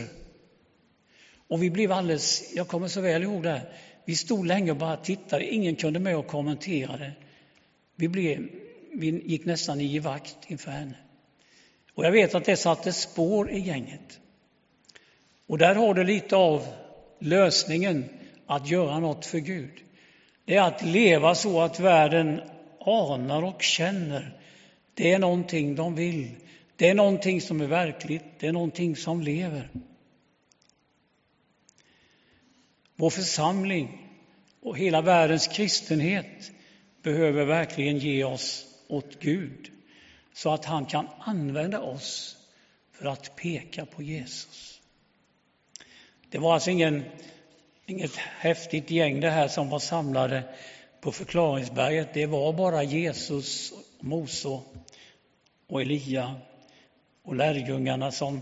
Och 1.48 1.64
vi 1.64 1.70
blev 1.70 1.92
alldeles, 1.92 2.54
jag 2.56 2.68
kommer 2.68 2.88
så 2.88 3.02
väl 3.02 3.24
ihåg 3.24 3.44
det, 3.44 3.62
vi 4.06 4.16
stod 4.16 4.46
länge 4.46 4.72
och 4.72 4.78
bara 4.78 4.98
tittade, 4.98 5.54
ingen 5.54 5.76
kunde 5.76 6.00
med 6.00 6.18
och 6.18 6.28
kommentera 6.28 6.98
det. 6.98 7.12
Vi, 7.96 8.08
blev, 8.08 8.50
vi 8.94 9.22
gick 9.26 9.46
nästan 9.46 9.82
i 9.82 9.86
givakt 9.86 10.38
inför 10.48 10.72
henne. 10.72 10.96
Och 11.94 12.06
jag 12.06 12.12
vet 12.12 12.36
att 12.36 12.46
det 12.46 12.58
satte 12.58 12.94
spår 12.94 13.52
i 13.52 13.60
gänget. 13.60 14.20
Och 15.48 15.58
där 15.58 15.76
har 15.76 15.94
du 15.94 16.04
lite 16.04 16.36
av 16.36 16.68
lösningen 17.20 18.10
att 18.46 18.70
göra 18.70 19.00
något 19.00 19.26
för 19.26 19.40
Gud. 19.40 19.74
Det 20.46 20.56
är 20.56 20.62
att 20.62 20.86
leva 20.86 21.36
så 21.36 21.62
att 21.62 21.80
världen 21.80 22.42
anar 22.88 23.44
och 23.44 23.62
känner. 23.62 24.40
Det 24.94 25.14
är 25.14 25.20
någonting 25.20 25.76
de 25.76 25.96
vill. 25.96 26.36
Det 26.76 26.90
är 26.90 26.94
någonting 26.94 27.42
som 27.42 27.62
är 27.62 27.68
verkligt. 27.68 28.24
Det 28.40 28.48
är 28.48 28.52
någonting 28.52 28.96
som 28.96 29.22
lever. 29.22 29.70
Vår 32.96 33.10
församling 33.10 34.08
och 34.62 34.78
hela 34.78 35.02
världens 35.02 35.48
kristenhet 35.48 36.52
behöver 37.02 37.46
verkligen 37.46 37.98
ge 37.98 38.24
oss 38.24 38.66
åt 38.88 39.20
Gud 39.20 39.72
så 40.34 40.54
att 40.54 40.66
han 40.66 40.86
kan 40.86 41.08
använda 41.20 41.82
oss 41.82 42.38
för 42.92 43.06
att 43.06 43.36
peka 43.36 43.86
på 43.86 44.04
Jesus. 44.04 44.82
Det 46.30 46.38
var 46.38 46.54
alltså 46.54 46.70
ingen, 46.70 47.04
inget 47.86 48.16
häftigt 48.16 48.92
gäng 48.92 49.20
det 49.20 49.30
här 49.30 49.48
som 49.48 49.70
var 49.70 49.80
samlade 49.80 50.44
på 51.02 51.12
förklaringsberget. 51.12 52.14
Det 52.14 52.26
var 52.26 52.54
bara 52.54 52.84
Jesus, 52.84 53.74
Mose 54.00 54.60
och 55.68 55.82
Elia 55.82 56.36
och 57.24 57.36
lärjungarna 57.36 58.12
som 58.12 58.42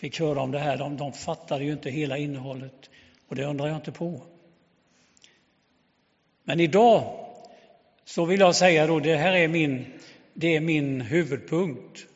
fick 0.00 0.20
höra 0.20 0.40
om 0.40 0.50
det 0.50 0.58
här. 0.58 0.76
De, 0.76 0.96
de 0.96 1.12
fattade 1.12 1.64
ju 1.64 1.72
inte 1.72 1.90
hela 1.90 2.18
innehållet 2.18 2.90
och 3.28 3.36
det 3.36 3.44
undrar 3.44 3.66
jag 3.66 3.76
inte 3.76 3.92
på. 3.92 4.20
Men 6.44 6.60
idag 6.60 7.18
så 8.04 8.24
vill 8.24 8.40
jag 8.40 8.56
säga 8.56 8.86
då, 8.86 9.00
det 9.00 9.16
här 9.16 9.32
är 9.32 9.48
min 9.48 9.86
det 10.34 10.56
är 10.56 10.60
min 10.60 11.00
huvudpunkt. 11.00 12.06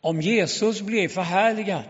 Om 0.00 0.20
Jesus 0.20 0.80
blev 0.80 1.08
förhärligad, 1.08 1.84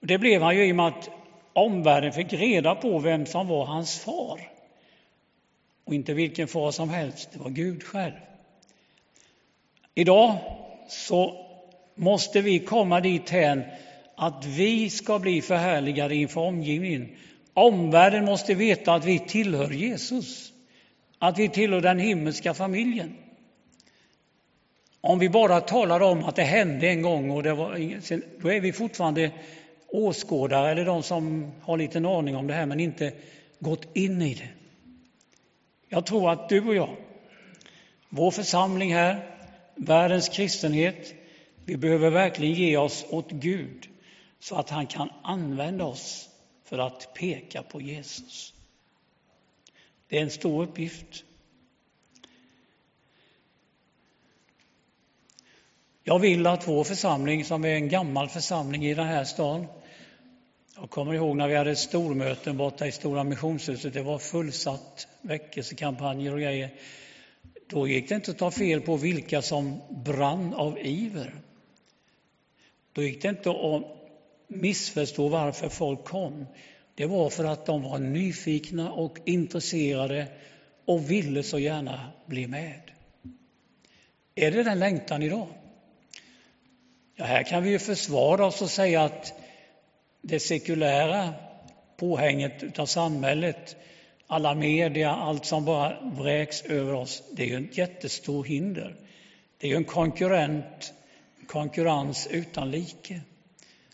det 0.00 0.18
blev 0.18 0.42
han 0.42 0.56
ju 0.56 0.66
i 0.66 0.72
och 0.72 0.76
med 0.76 0.86
att 0.86 1.10
omvärlden 1.52 2.12
fick 2.12 2.32
reda 2.32 2.74
på 2.74 2.98
vem 2.98 3.26
som 3.26 3.48
var 3.48 3.64
hans 3.64 4.00
far. 4.00 4.51
Och 5.84 5.94
inte 5.94 6.14
vilken 6.14 6.48
far 6.48 6.70
som 6.70 6.88
helst, 6.88 7.28
det 7.32 7.38
var 7.38 7.50
Gud 7.50 7.82
själv. 7.82 8.12
Idag 9.94 10.38
så 10.88 11.46
måste 11.94 12.40
vi 12.40 12.58
komma 12.58 13.00
dithän 13.00 13.62
att 14.16 14.46
vi 14.46 14.90
ska 14.90 15.18
bli 15.18 15.42
förhärligade 15.42 16.14
inför 16.14 16.40
omgivningen. 16.40 17.08
Omvärlden 17.54 18.24
måste 18.24 18.54
veta 18.54 18.94
att 18.94 19.04
vi 19.04 19.18
tillhör 19.18 19.70
Jesus, 19.70 20.52
att 21.18 21.38
vi 21.38 21.48
tillhör 21.48 21.80
den 21.80 21.98
himmelska 21.98 22.54
familjen. 22.54 23.16
Om 25.00 25.18
vi 25.18 25.28
bara 25.28 25.60
talar 25.60 26.00
om 26.00 26.24
att 26.24 26.36
det 26.36 26.42
hände 26.42 26.88
en 26.88 27.02
gång 27.02 27.30
och 27.30 27.42
det 27.42 27.54
var 27.54 27.70
då 28.42 28.52
är 28.52 28.60
vi 28.60 28.72
fortfarande 28.72 29.30
åskådare 29.88 30.70
eller 30.70 30.84
de 30.84 31.02
som 31.02 31.52
har 31.62 31.76
lite 31.76 31.98
aning 31.98 32.36
om 32.36 32.46
det 32.46 32.54
här 32.54 32.66
men 32.66 32.80
inte 32.80 33.12
gått 33.58 33.96
in 33.96 34.22
i 34.22 34.34
det. 34.34 34.48
Jag 35.92 36.06
tror 36.06 36.30
att 36.30 36.48
du 36.48 36.68
och 36.68 36.74
jag, 36.74 36.96
vår 38.08 38.30
församling 38.30 38.94
här, 38.94 39.36
världens 39.74 40.28
kristenhet, 40.28 41.14
vi 41.64 41.76
behöver 41.76 42.10
verkligen 42.10 42.54
ge 42.54 42.76
oss 42.76 43.04
åt 43.10 43.30
Gud 43.30 43.88
så 44.38 44.56
att 44.56 44.70
han 44.70 44.86
kan 44.86 45.10
använda 45.22 45.84
oss 45.84 46.28
för 46.64 46.78
att 46.78 47.14
peka 47.14 47.62
på 47.62 47.80
Jesus. 47.80 48.54
Det 50.08 50.18
är 50.18 50.22
en 50.22 50.30
stor 50.30 50.62
uppgift. 50.62 51.24
Jag 56.02 56.18
vill 56.18 56.46
att 56.46 56.68
vår 56.68 56.84
församling, 56.84 57.44
som 57.44 57.64
är 57.64 57.74
en 57.74 57.88
gammal 57.88 58.28
församling 58.28 58.86
i 58.86 58.94
den 58.94 59.06
här 59.06 59.24
staden, 59.24 59.66
jag 60.76 60.90
kommer 60.90 61.14
ihåg 61.14 61.36
när 61.36 61.48
vi 61.48 61.54
hade 61.54 61.76
stormöten 61.76 62.56
borta 62.56 62.86
i 62.86 62.92
Stora 62.92 63.24
Missionshuset, 63.24 63.94
det 63.94 64.02
var 64.02 64.18
fullsatt, 64.18 65.08
väckelsekampanjer 65.22 66.32
och 66.32 66.40
grejer. 66.40 66.70
Då 67.66 67.88
gick 67.88 68.08
det 68.08 68.14
inte 68.14 68.30
att 68.30 68.38
ta 68.38 68.50
fel 68.50 68.80
på 68.80 68.96
vilka 68.96 69.42
som 69.42 69.80
brann 69.90 70.54
av 70.54 70.78
iver. 70.78 71.34
Då 72.92 73.02
gick 73.02 73.22
det 73.22 73.28
inte 73.28 73.50
att 73.50 73.82
missförstå 74.48 75.28
varför 75.28 75.68
folk 75.68 76.04
kom. 76.04 76.46
Det 76.94 77.06
var 77.06 77.30
för 77.30 77.44
att 77.44 77.66
de 77.66 77.82
var 77.82 77.98
nyfikna 77.98 78.92
och 78.92 79.18
intresserade 79.24 80.26
och 80.84 81.10
ville 81.10 81.42
så 81.42 81.58
gärna 81.58 82.12
bli 82.26 82.46
med. 82.46 82.80
Är 84.34 84.50
det 84.50 84.62
den 84.62 84.78
längtan 84.78 85.22
idag? 85.22 85.48
Ja, 87.16 87.24
här 87.24 87.42
kan 87.42 87.62
vi 87.62 87.70
ju 87.70 87.78
försvara 87.78 88.46
oss 88.46 88.62
och 88.62 88.70
säga 88.70 89.02
att 89.02 89.41
det 90.22 90.40
sekulära 90.40 91.34
påhänget 91.96 92.78
av 92.78 92.86
samhället, 92.86 93.76
alla 94.26 94.54
media, 94.54 95.10
allt 95.10 95.44
som 95.44 95.64
bara 95.64 96.00
vräks 96.00 96.62
över 96.62 96.94
oss, 96.94 97.22
det 97.32 97.42
är 97.42 97.46
ju 97.46 97.66
ett 97.66 97.78
jättestort 97.78 98.46
hinder. 98.46 98.96
Det 99.58 99.66
är 99.66 99.70
ju 99.70 99.76
en 99.76 99.84
konkurrent, 99.84 100.94
konkurrens 101.46 102.28
utan 102.30 102.70
like. 102.70 103.20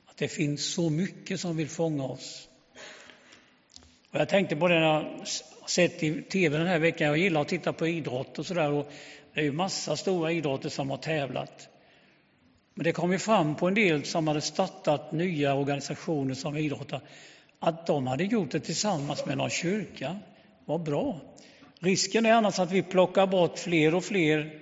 Att 0.06 0.16
det 0.16 0.28
finns 0.28 0.74
så 0.74 0.90
mycket 0.90 1.40
som 1.40 1.56
vill 1.56 1.68
fånga 1.68 2.04
oss. 2.04 2.48
Och 4.10 4.20
jag 4.20 4.28
tänkte 4.28 4.56
på 4.56 4.68
det 4.68 4.74
när 4.74 4.86
jag 4.86 5.28
sett 5.66 6.02
i 6.02 6.22
tv 6.22 6.58
den 6.58 6.66
här 6.66 6.78
veckan. 6.78 7.06
Jag 7.06 7.18
gillar 7.18 7.40
att 7.40 7.48
titta 7.48 7.72
på 7.72 7.86
idrott 7.86 8.38
och 8.38 8.46
sådär. 8.46 8.84
Det 9.34 9.40
är 9.40 9.44
ju 9.44 9.52
massa 9.52 9.96
stora 9.96 10.32
idrotter 10.32 10.68
som 10.68 10.90
har 10.90 10.96
tävlat. 10.96 11.68
Men 12.78 12.84
det 12.84 12.92
kom 12.92 13.12
ju 13.12 13.18
fram 13.18 13.54
på 13.54 13.68
en 13.68 13.74
del 13.74 14.04
som 14.04 14.28
hade 14.28 14.40
startat 14.40 15.12
nya 15.12 15.54
organisationer 15.54 16.34
som 16.34 16.56
idrottar 16.56 17.00
att 17.58 17.86
de 17.86 18.06
hade 18.06 18.24
gjort 18.24 18.50
det 18.50 18.60
tillsammans 18.60 19.26
med 19.26 19.38
någon 19.38 19.50
kyrka. 19.50 20.18
Vad 20.64 20.82
bra! 20.82 21.20
Risken 21.80 22.26
är 22.26 22.32
annars 22.32 22.58
att 22.58 22.72
vi 22.72 22.82
plockar 22.82 23.26
bort 23.26 23.58
fler 23.58 23.94
och 23.94 24.04
fler 24.04 24.60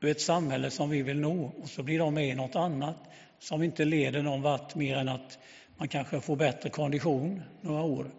ur 0.00 0.10
ett 0.10 0.20
samhälle 0.20 0.70
som 0.70 0.90
vi 0.90 1.02
vill 1.02 1.20
nå 1.20 1.52
och 1.62 1.68
så 1.68 1.82
blir 1.82 1.98
de 1.98 2.14
med 2.14 2.28
i 2.28 2.34
något 2.34 2.56
annat 2.56 2.96
som 3.38 3.62
inte 3.62 3.84
leder 3.84 4.22
någon 4.22 4.42
vart 4.42 4.74
mer 4.74 4.96
än 4.96 5.08
att 5.08 5.38
man 5.76 5.88
kanske 5.88 6.20
får 6.20 6.36
bättre 6.36 6.70
kondition 6.70 7.42
några 7.60 7.82
år. 7.82 8.10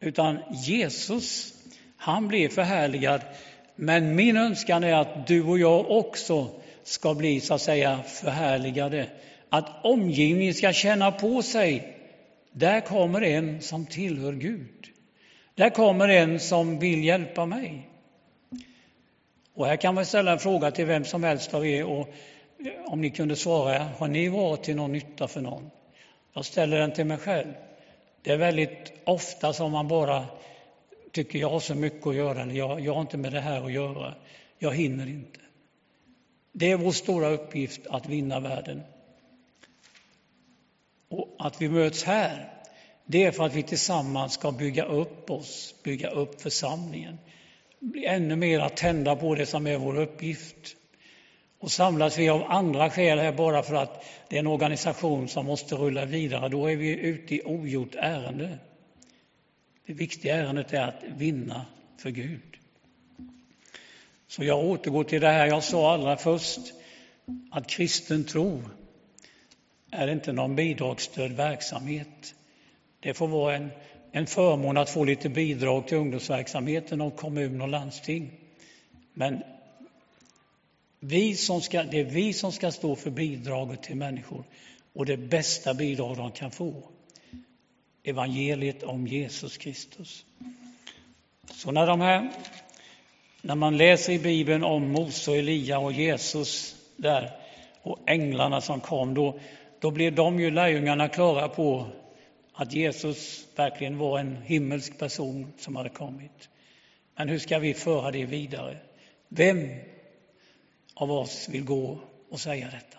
Utan 0.00 0.38
Jesus, 0.50 1.54
han 1.96 2.28
blev 2.28 2.48
förhärligad. 2.48 3.20
Men 3.76 4.14
min 4.14 4.36
önskan 4.36 4.84
är 4.84 4.94
att 4.94 5.26
du 5.26 5.42
och 5.42 5.58
jag 5.58 5.90
också 5.90 6.60
ska 6.84 7.14
bli 7.14 7.40
så 7.40 7.54
att 7.54 7.62
säga 7.62 8.02
förhärligade. 8.02 9.06
Att 9.48 9.84
omgivningen 9.84 10.54
ska 10.54 10.72
känna 10.72 11.12
på 11.12 11.42
sig, 11.42 11.96
där 12.52 12.80
kommer 12.80 13.22
en 13.22 13.60
som 13.60 13.86
tillhör 13.86 14.32
Gud. 14.32 14.86
Där 15.54 15.70
kommer 15.70 16.08
en 16.08 16.40
som 16.40 16.78
vill 16.78 17.04
hjälpa 17.04 17.46
mig. 17.46 17.88
Och 19.54 19.66
här 19.66 19.76
kan 19.76 19.94
man 19.94 20.06
ställa 20.06 20.32
en 20.32 20.38
fråga 20.38 20.70
till 20.70 20.86
vem 20.86 21.04
som 21.04 21.24
helst 21.24 21.54
av 21.54 21.66
er 21.66 21.84
och 21.84 22.08
eh, 22.58 22.92
om 22.92 23.00
ni 23.00 23.10
kunde 23.10 23.36
svara, 23.36 23.88
har 23.98 24.08
ni 24.08 24.28
varit 24.28 24.62
till 24.62 24.76
någon 24.76 24.92
nytta 24.92 25.28
för 25.28 25.40
någon? 25.40 25.70
Jag 26.32 26.44
ställer 26.44 26.78
den 26.78 26.92
till 26.92 27.04
mig 27.04 27.18
själv. 27.18 27.52
Det 28.22 28.32
är 28.32 28.36
väldigt 28.36 28.92
ofta 29.04 29.52
som 29.52 29.72
man 29.72 29.88
bara 29.88 30.24
tycker 31.12 31.38
jag 31.38 31.50
har 31.50 31.60
så 31.60 31.74
mycket 31.74 32.06
att 32.06 32.14
göra, 32.14 32.42
eller 32.42 32.54
jag, 32.54 32.80
jag 32.80 32.94
har 32.94 33.00
inte 33.00 33.16
med 33.16 33.32
det 33.32 33.40
här 33.40 33.64
att 33.64 33.72
göra, 33.72 34.14
jag 34.58 34.74
hinner 34.74 35.06
inte. 35.06 35.40
Det 36.56 36.70
är 36.70 36.76
vår 36.76 36.92
stora 36.92 37.28
uppgift 37.28 37.86
att 37.86 38.08
vinna 38.08 38.40
världen. 38.40 38.82
Och 41.08 41.36
att 41.38 41.62
vi 41.62 41.68
möts 41.68 42.04
här, 42.04 42.52
det 43.06 43.24
är 43.24 43.30
för 43.32 43.44
att 43.44 43.54
vi 43.54 43.62
tillsammans 43.62 44.32
ska 44.32 44.52
bygga 44.52 44.84
upp 44.84 45.30
oss, 45.30 45.74
bygga 45.82 46.10
upp 46.10 46.42
församlingen. 46.42 47.18
Bli 47.80 48.06
ännu 48.06 48.36
mer 48.36 48.68
tända 48.68 49.16
på 49.16 49.34
det 49.34 49.46
som 49.46 49.66
är 49.66 49.78
vår 49.78 49.98
uppgift. 49.98 50.76
Och 51.58 51.70
samlas 51.70 52.18
vi 52.18 52.28
av 52.28 52.42
andra 52.50 52.90
skäl 52.90 53.18
här 53.18 53.32
bara 53.32 53.62
för 53.62 53.74
att 53.74 54.04
det 54.28 54.36
är 54.36 54.40
en 54.40 54.46
organisation 54.46 55.28
som 55.28 55.46
måste 55.46 55.74
rulla 55.74 56.04
vidare, 56.04 56.48
då 56.48 56.70
är 56.70 56.76
vi 56.76 56.98
ute 56.98 57.34
i 57.34 57.42
ogjort 57.44 57.94
ärende. 57.94 58.58
Det 59.86 59.92
viktiga 59.92 60.36
ärendet 60.36 60.72
är 60.72 60.82
att 60.82 61.02
vinna 61.16 61.66
för 61.98 62.10
Gud. 62.10 62.58
Så 64.36 64.44
jag 64.44 64.64
återgår 64.64 65.04
till 65.04 65.20
det 65.20 65.28
här 65.28 65.46
jag 65.46 65.64
sa 65.64 65.92
allra 65.92 66.16
först, 66.16 66.60
att 67.50 67.66
kristen 67.66 68.24
tro 68.24 68.62
är 69.90 70.08
inte 70.08 70.32
någon 70.32 70.56
bidragsstödd 70.56 71.32
verksamhet. 71.32 72.34
Det 73.00 73.14
får 73.14 73.28
vara 73.28 73.56
en, 73.56 73.70
en 74.12 74.26
förmån 74.26 74.76
att 74.76 74.90
få 74.90 75.04
lite 75.04 75.28
bidrag 75.28 75.88
till 75.88 75.96
ungdomsverksamheten 75.96 77.00
av 77.00 77.10
kommun 77.10 77.60
och 77.60 77.68
landsting. 77.68 78.30
Men 79.12 79.42
vi 81.00 81.36
som 81.36 81.60
ska, 81.60 81.82
det 81.82 82.00
är 82.00 82.04
vi 82.04 82.32
som 82.32 82.52
ska 82.52 82.72
stå 82.72 82.96
för 82.96 83.10
bidraget 83.10 83.82
till 83.82 83.96
människor 83.96 84.44
och 84.92 85.06
det 85.06 85.16
bästa 85.16 85.74
bidrag 85.74 86.16
de 86.16 86.30
kan 86.30 86.50
få. 86.50 86.88
Evangeliet 88.02 88.82
om 88.82 89.06
Jesus 89.06 89.56
Kristus. 89.56 90.24
Så 91.50 91.70
när 91.70 91.86
de 91.86 92.00
här 92.00 92.30
när 93.44 93.54
man 93.54 93.76
läser 93.76 94.12
i 94.12 94.18
Bibeln 94.18 94.64
om 94.64 94.88
Mose 94.92 95.30
och 95.30 95.36
Elia 95.36 95.78
och 95.78 95.92
Jesus 95.92 96.76
där 96.96 97.30
och 97.82 97.98
änglarna 98.06 98.60
som 98.60 98.80
kom, 98.80 99.14
då, 99.14 99.40
då 99.80 99.90
blev 99.90 100.14
de 100.14 100.40
ju 100.40 100.50
lärjungarna 100.50 101.08
klara 101.08 101.48
på 101.48 101.86
att 102.52 102.72
Jesus 102.72 103.46
verkligen 103.56 103.98
var 103.98 104.18
en 104.18 104.36
himmelsk 104.42 104.98
person 104.98 105.52
som 105.58 105.76
hade 105.76 105.88
kommit. 105.88 106.48
Men 107.16 107.28
hur 107.28 107.38
ska 107.38 107.58
vi 107.58 107.74
föra 107.74 108.10
det 108.10 108.24
vidare? 108.24 108.76
Vem 109.28 109.68
av 110.94 111.12
oss 111.12 111.48
vill 111.48 111.64
gå 111.64 111.98
och 112.30 112.40
säga 112.40 112.66
detta? 112.66 112.98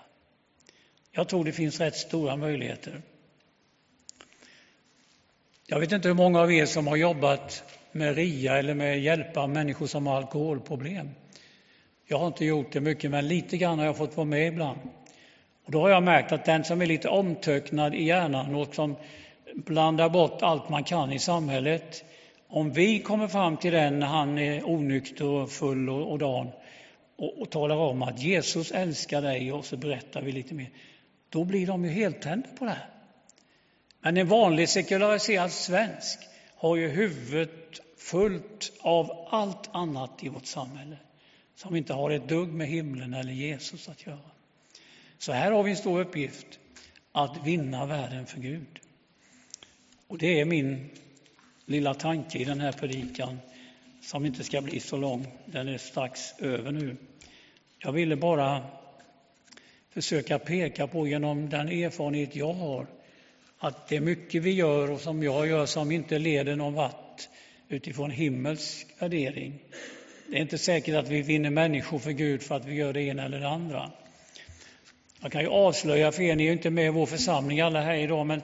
Jag 1.11 1.29
tror 1.29 1.45
det 1.45 1.51
finns 1.51 1.79
rätt 1.79 1.95
stora 1.95 2.35
möjligheter. 2.35 3.01
Jag 5.67 5.79
vet 5.79 5.91
inte 5.91 6.07
hur 6.07 6.15
många 6.15 6.41
av 6.41 6.53
er 6.53 6.65
som 6.65 6.87
har 6.87 6.95
jobbat 6.95 7.63
med 7.95 8.15
RIA 8.15 8.57
eller 8.57 8.73
med 8.73 8.93
att 8.93 9.01
hjälpa 9.01 9.47
människor 9.47 9.87
som 9.87 10.07
har 10.07 10.17
alkoholproblem. 10.17 11.09
Jag 12.07 12.17
har 12.17 12.27
inte 12.27 12.45
gjort 12.45 12.71
det 12.71 12.79
mycket, 12.79 13.11
men 13.11 13.27
lite 13.27 13.57
grann 13.57 13.79
har 13.79 13.85
jag 13.85 13.97
fått 13.97 14.17
vara 14.17 14.25
med 14.25 14.47
ibland. 14.47 14.79
Och 15.65 15.71
då 15.71 15.81
har 15.81 15.89
jag 15.89 16.03
märkt 16.03 16.31
att 16.31 16.45
den 16.45 16.63
som 16.63 16.81
är 16.81 16.85
lite 16.85 17.09
omtöcknad 17.09 17.95
i 17.95 18.03
hjärnan 18.03 18.55
och 18.55 18.75
som 18.75 18.95
blandar 19.55 20.09
bort 20.09 20.41
allt 20.41 20.69
man 20.69 20.83
kan 20.83 21.11
i 21.11 21.19
samhället, 21.19 22.05
om 22.47 22.71
vi 22.71 22.99
kommer 22.99 23.27
fram 23.27 23.57
till 23.57 23.73
den 23.73 23.99
när 23.99 24.07
han 24.07 24.37
är 24.37 24.69
onykter 24.69 25.25
och 25.25 25.51
full 25.51 25.89
och, 25.89 26.11
och 26.11 26.19
dan 26.19 26.47
och, 27.17 27.41
och 27.41 27.49
talar 27.49 27.75
om 27.75 28.01
att 28.01 28.19
Jesus 28.19 28.71
älskar 28.71 29.21
dig 29.21 29.51
och 29.51 29.65
så 29.65 29.77
berättar 29.77 30.21
vi 30.21 30.31
lite 30.31 30.53
mer, 30.53 30.69
då 31.29 31.43
blir 31.43 31.67
de 31.67 31.85
ju 31.85 31.91
heltända 31.91 32.47
på 32.59 32.65
det 32.65 32.71
här. 32.71 32.89
Men 34.01 34.17
en 34.17 34.27
vanlig 34.27 34.69
sekulariserad 34.69 35.51
svensk 35.51 36.19
har 36.55 36.75
ju 36.75 36.87
huvudet 36.87 37.81
fullt 37.97 38.71
av 38.79 39.27
allt 39.29 39.69
annat 39.71 40.23
i 40.23 40.29
vårt 40.29 40.45
samhälle 40.45 40.97
som 41.55 41.75
inte 41.75 41.93
har 41.93 42.11
ett 42.11 42.29
dugg 42.29 42.49
med 42.49 42.67
himlen 42.67 43.13
eller 43.13 43.33
Jesus 43.33 43.89
att 43.89 44.05
göra. 44.05 44.31
Så 45.17 45.31
här 45.31 45.51
har 45.51 45.63
vi 45.63 45.71
en 45.71 45.77
stor 45.77 45.99
uppgift, 46.01 46.59
att 47.11 47.45
vinna 47.45 47.85
världen 47.85 48.25
för 48.25 48.39
Gud. 48.39 48.79
Och 50.07 50.17
det 50.17 50.39
är 50.39 50.45
min 50.45 50.89
lilla 51.65 51.93
tanke 51.93 52.37
i 52.37 52.43
den 52.43 52.59
här 52.59 52.71
predikan 52.71 53.39
som 54.01 54.25
inte 54.25 54.43
ska 54.43 54.61
bli 54.61 54.79
så 54.79 54.97
lång. 54.97 55.27
Den 55.45 55.67
är 55.67 55.77
strax 55.77 56.39
över 56.39 56.71
nu. 56.71 56.97
Jag 57.77 57.91
ville 57.91 58.15
bara 58.15 58.63
försöka 59.89 60.39
peka 60.39 60.87
på 60.87 61.07
genom 61.07 61.49
den 61.49 61.67
erfarenhet 61.67 62.35
jag 62.35 62.53
har 62.53 62.87
att 63.57 63.87
det 63.87 63.95
är 63.95 64.01
mycket 64.01 64.43
vi 64.43 64.51
gör 64.51 64.91
och 64.91 65.01
som 65.01 65.23
jag 65.23 65.47
gör 65.47 65.65
som 65.65 65.91
inte 65.91 66.19
leder 66.19 66.55
någon 66.55 66.73
vart 66.73 67.04
utifrån 67.69 68.11
himmelsk 68.11 68.87
värdering. 68.99 69.53
Det 70.29 70.37
är 70.37 70.41
inte 70.41 70.57
säkert 70.57 70.95
att 70.95 71.09
vi 71.09 71.21
vinner 71.21 71.49
människor 71.49 71.99
för 71.99 72.11
Gud 72.11 72.43
för 72.43 72.55
att 72.55 72.65
vi 72.65 72.75
gör 72.75 72.93
det 72.93 73.01
ena 73.01 73.25
eller 73.25 73.39
det 73.39 73.49
andra. 73.49 73.91
Jag 75.21 75.31
kan 75.31 75.41
ju 75.41 75.47
avslöja 75.47 76.11
för 76.11 76.23
er, 76.23 76.35
ni 76.35 76.43
är 76.43 76.47
ju 76.47 76.53
inte 76.53 76.69
med 76.69 76.85
i 76.85 76.89
vår 76.89 77.05
församling 77.05 77.61
alla 77.61 77.81
här 77.81 77.95
idag, 77.95 78.25
men 78.25 78.41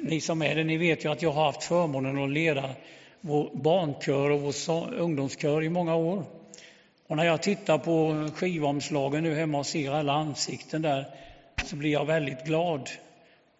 ni 0.00 0.20
som 0.20 0.42
är 0.42 0.54
det, 0.54 0.64
ni 0.64 0.76
vet 0.76 1.04
ju 1.04 1.12
att 1.12 1.22
jag 1.22 1.30
har 1.30 1.44
haft 1.44 1.64
förmånen 1.64 2.24
att 2.24 2.30
leda 2.30 2.70
vår 3.20 3.50
barnkör 3.54 4.30
och 4.30 4.40
vår 4.40 4.94
ungdomskör 4.94 5.62
i 5.62 5.68
många 5.68 5.94
år. 5.94 6.24
Och 7.06 7.16
när 7.16 7.24
jag 7.24 7.42
tittar 7.42 7.78
på 7.78 8.28
skivomslagen 8.34 9.22
nu 9.22 9.34
hemma 9.34 9.58
och 9.58 9.66
ser 9.66 9.90
alla 9.90 10.12
ansikten 10.12 10.82
där 10.82 11.06
så 11.60 11.76
blir 11.76 11.92
jag 11.92 12.04
väldigt 12.04 12.44
glad. 12.44 12.90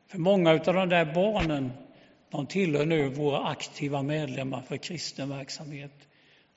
För 0.09 0.19
många 0.19 0.51
av 0.51 0.75
de 0.75 0.89
där 0.89 1.15
barnen 1.15 1.73
de 2.31 2.47
tillhör 2.47 2.87
nu 2.87 3.09
våra 3.09 3.49
aktiva 3.49 4.03
medlemmar 4.03 4.63
för 4.63 4.77
kristen 4.77 5.29
verksamhet. 5.29 5.93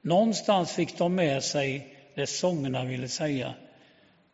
Någonstans 0.01 0.71
fick 0.71 0.97
de 0.97 1.15
med 1.15 1.43
sig 1.43 1.95
det 2.15 2.27
sångerna 2.27 2.85
ville 2.85 3.07
säga. 3.07 3.53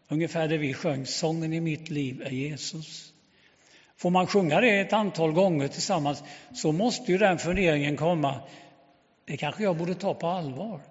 Ungefär 0.07 0.47
det 0.47 0.57
vi 0.57 0.73
sjöng, 0.73 1.05
sången 1.05 1.53
i 1.53 1.59
mitt 1.61 1.89
liv 1.89 2.21
är 2.25 2.31
Jesus. 2.31 3.13
Får 3.97 4.09
man 4.09 4.27
sjunga 4.27 4.61
det 4.61 4.79
ett 4.79 4.93
antal 4.93 5.31
gånger 5.31 5.67
tillsammans 5.67 6.23
så 6.53 6.71
måste 6.71 7.11
ju 7.11 7.17
den 7.17 7.37
funderingen 7.37 7.97
komma, 7.97 8.35
det 9.25 9.37
kanske 9.37 9.63
jag 9.63 9.77
borde 9.77 9.95
ta 9.95 10.13
på 10.13 10.27
allvar. 10.27 10.81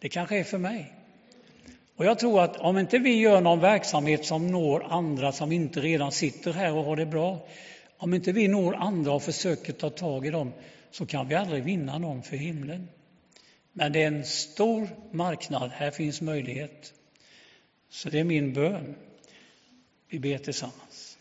Det 0.00 0.08
kanske 0.08 0.38
är 0.38 0.44
för 0.44 0.58
mig. 0.58 0.92
Och 1.96 2.04
jag 2.04 2.18
tror 2.18 2.40
att 2.42 2.56
om 2.56 2.78
inte 2.78 2.98
vi 2.98 3.18
gör 3.18 3.40
någon 3.40 3.60
verksamhet 3.60 4.24
som 4.24 4.50
når 4.50 4.86
andra 4.90 5.32
som 5.32 5.52
inte 5.52 5.80
redan 5.80 6.12
sitter 6.12 6.52
här 6.52 6.72
och 6.72 6.84
har 6.84 6.96
det 6.96 7.06
bra, 7.06 7.38
om 7.98 8.14
inte 8.14 8.32
vi 8.32 8.48
når 8.48 8.74
andra 8.74 9.12
och 9.12 9.22
försöker 9.22 9.72
ta 9.72 9.90
tag 9.90 10.26
i 10.26 10.30
dem, 10.30 10.52
så 10.90 11.06
kan 11.06 11.28
vi 11.28 11.34
aldrig 11.34 11.64
vinna 11.64 11.98
någon 11.98 12.22
för 12.22 12.36
himlen. 12.36 12.88
Men 13.72 13.92
det 13.92 14.02
är 14.02 14.06
en 14.06 14.24
stor 14.24 14.88
marknad, 15.10 15.70
här 15.70 15.90
finns 15.90 16.20
möjlighet. 16.20 16.94
Så 17.90 18.10
det 18.10 18.18
är 18.18 18.24
min 18.24 18.52
bön. 18.52 18.94
Vi 20.08 20.18
ber 20.18 20.38
tillsammans. 20.38 21.18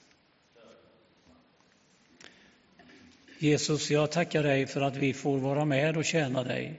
Jesus, 3.39 3.91
jag 3.91 4.11
tackar 4.11 4.43
dig 4.43 4.67
för 4.67 4.81
att 4.81 4.95
vi 4.95 5.13
får 5.13 5.37
vara 5.37 5.65
med 5.65 5.97
och 5.97 6.05
tjäna 6.05 6.43
dig. 6.43 6.73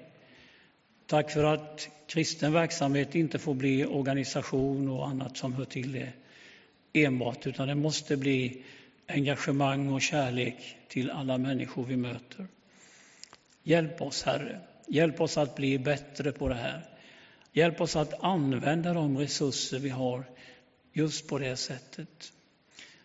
Tack 1.07 1.31
för 1.31 1.45
att 1.45 1.89
kristen 2.07 2.53
verksamhet 2.53 3.15
inte 3.15 3.39
får 3.39 3.55
bli 3.55 3.85
organisation 3.85 4.89
och 4.89 5.09
annat 5.09 5.37
som 5.37 5.53
hör 5.53 5.65
till 5.65 5.93
det 5.93 6.13
enbart, 6.93 7.47
utan 7.47 7.69
det 7.69 7.75
måste 7.75 8.17
bli 8.17 8.63
engagemang 9.09 9.92
och 9.92 10.03
kärlek 10.03 10.77
till 10.88 11.11
alla 11.11 11.38
människor 11.38 11.85
vi 11.85 11.97
möter. 11.97 12.47
Hjälp 13.62 14.03
oss, 14.03 14.23
Herre. 14.23 14.61
Hjälp 14.87 15.21
oss 15.21 15.38
att 15.38 15.57
bli 15.57 15.79
bättre 15.79 16.33
på 16.33 16.49
det 16.49 16.55
här. 16.55 16.85
Hjälp 17.53 17.81
oss 17.81 17.97
att 17.97 18.25
använda 18.25 18.92
de 18.94 19.18
resurser 19.18 19.79
vi 19.79 19.88
har 19.88 20.25
just 20.92 21.29
på 21.29 21.38
det 21.38 21.57
sättet. 21.57 22.33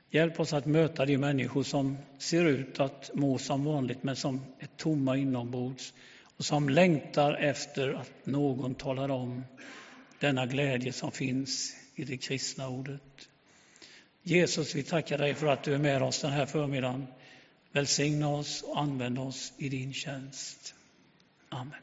Hjälp 0.10 0.40
oss 0.40 0.54
att 0.54 0.66
möta 0.66 1.06
de 1.06 1.18
människor 1.18 1.64
som 1.64 1.98
ser 2.18 2.46
ut 2.46 2.80
att 2.80 3.12
må 3.14 3.38
som 3.38 3.66
vanligt 3.66 4.04
men 4.04 4.16
som 4.16 4.42
är 4.60 4.68
tomma 4.78 5.18
inombords 5.18 5.94
och 6.38 6.46
som 6.46 6.70
längtar 6.70 7.34
efter 7.34 7.94
att 7.94 8.12
någon 8.24 8.76
talar 8.76 9.10
om 9.10 9.44
denna 10.20 10.46
glädje 10.46 10.94
som 10.94 11.12
finns 11.12 11.76
i 11.96 12.04
det 12.04 12.18
kristna 12.18 12.70
ordet. 12.70 13.30
Jesus, 14.24 14.76
vi 14.76 14.84
tackar 14.84 15.18
dig 15.18 15.34
för 15.34 15.48
att 15.48 15.64
du 15.64 15.74
är 15.74 15.78
med 15.78 16.04
oss 16.04 16.22
den 16.22 16.32
här 16.32 16.46
förmiddagen. 16.46 17.08
Välsigna 17.72 18.30
oss 18.30 18.62
och 18.62 18.80
använd 18.80 19.20
oss 19.20 19.54
i 19.58 19.70
din 19.70 19.94
tjänst. 19.94 20.76
Amen. 21.50 21.80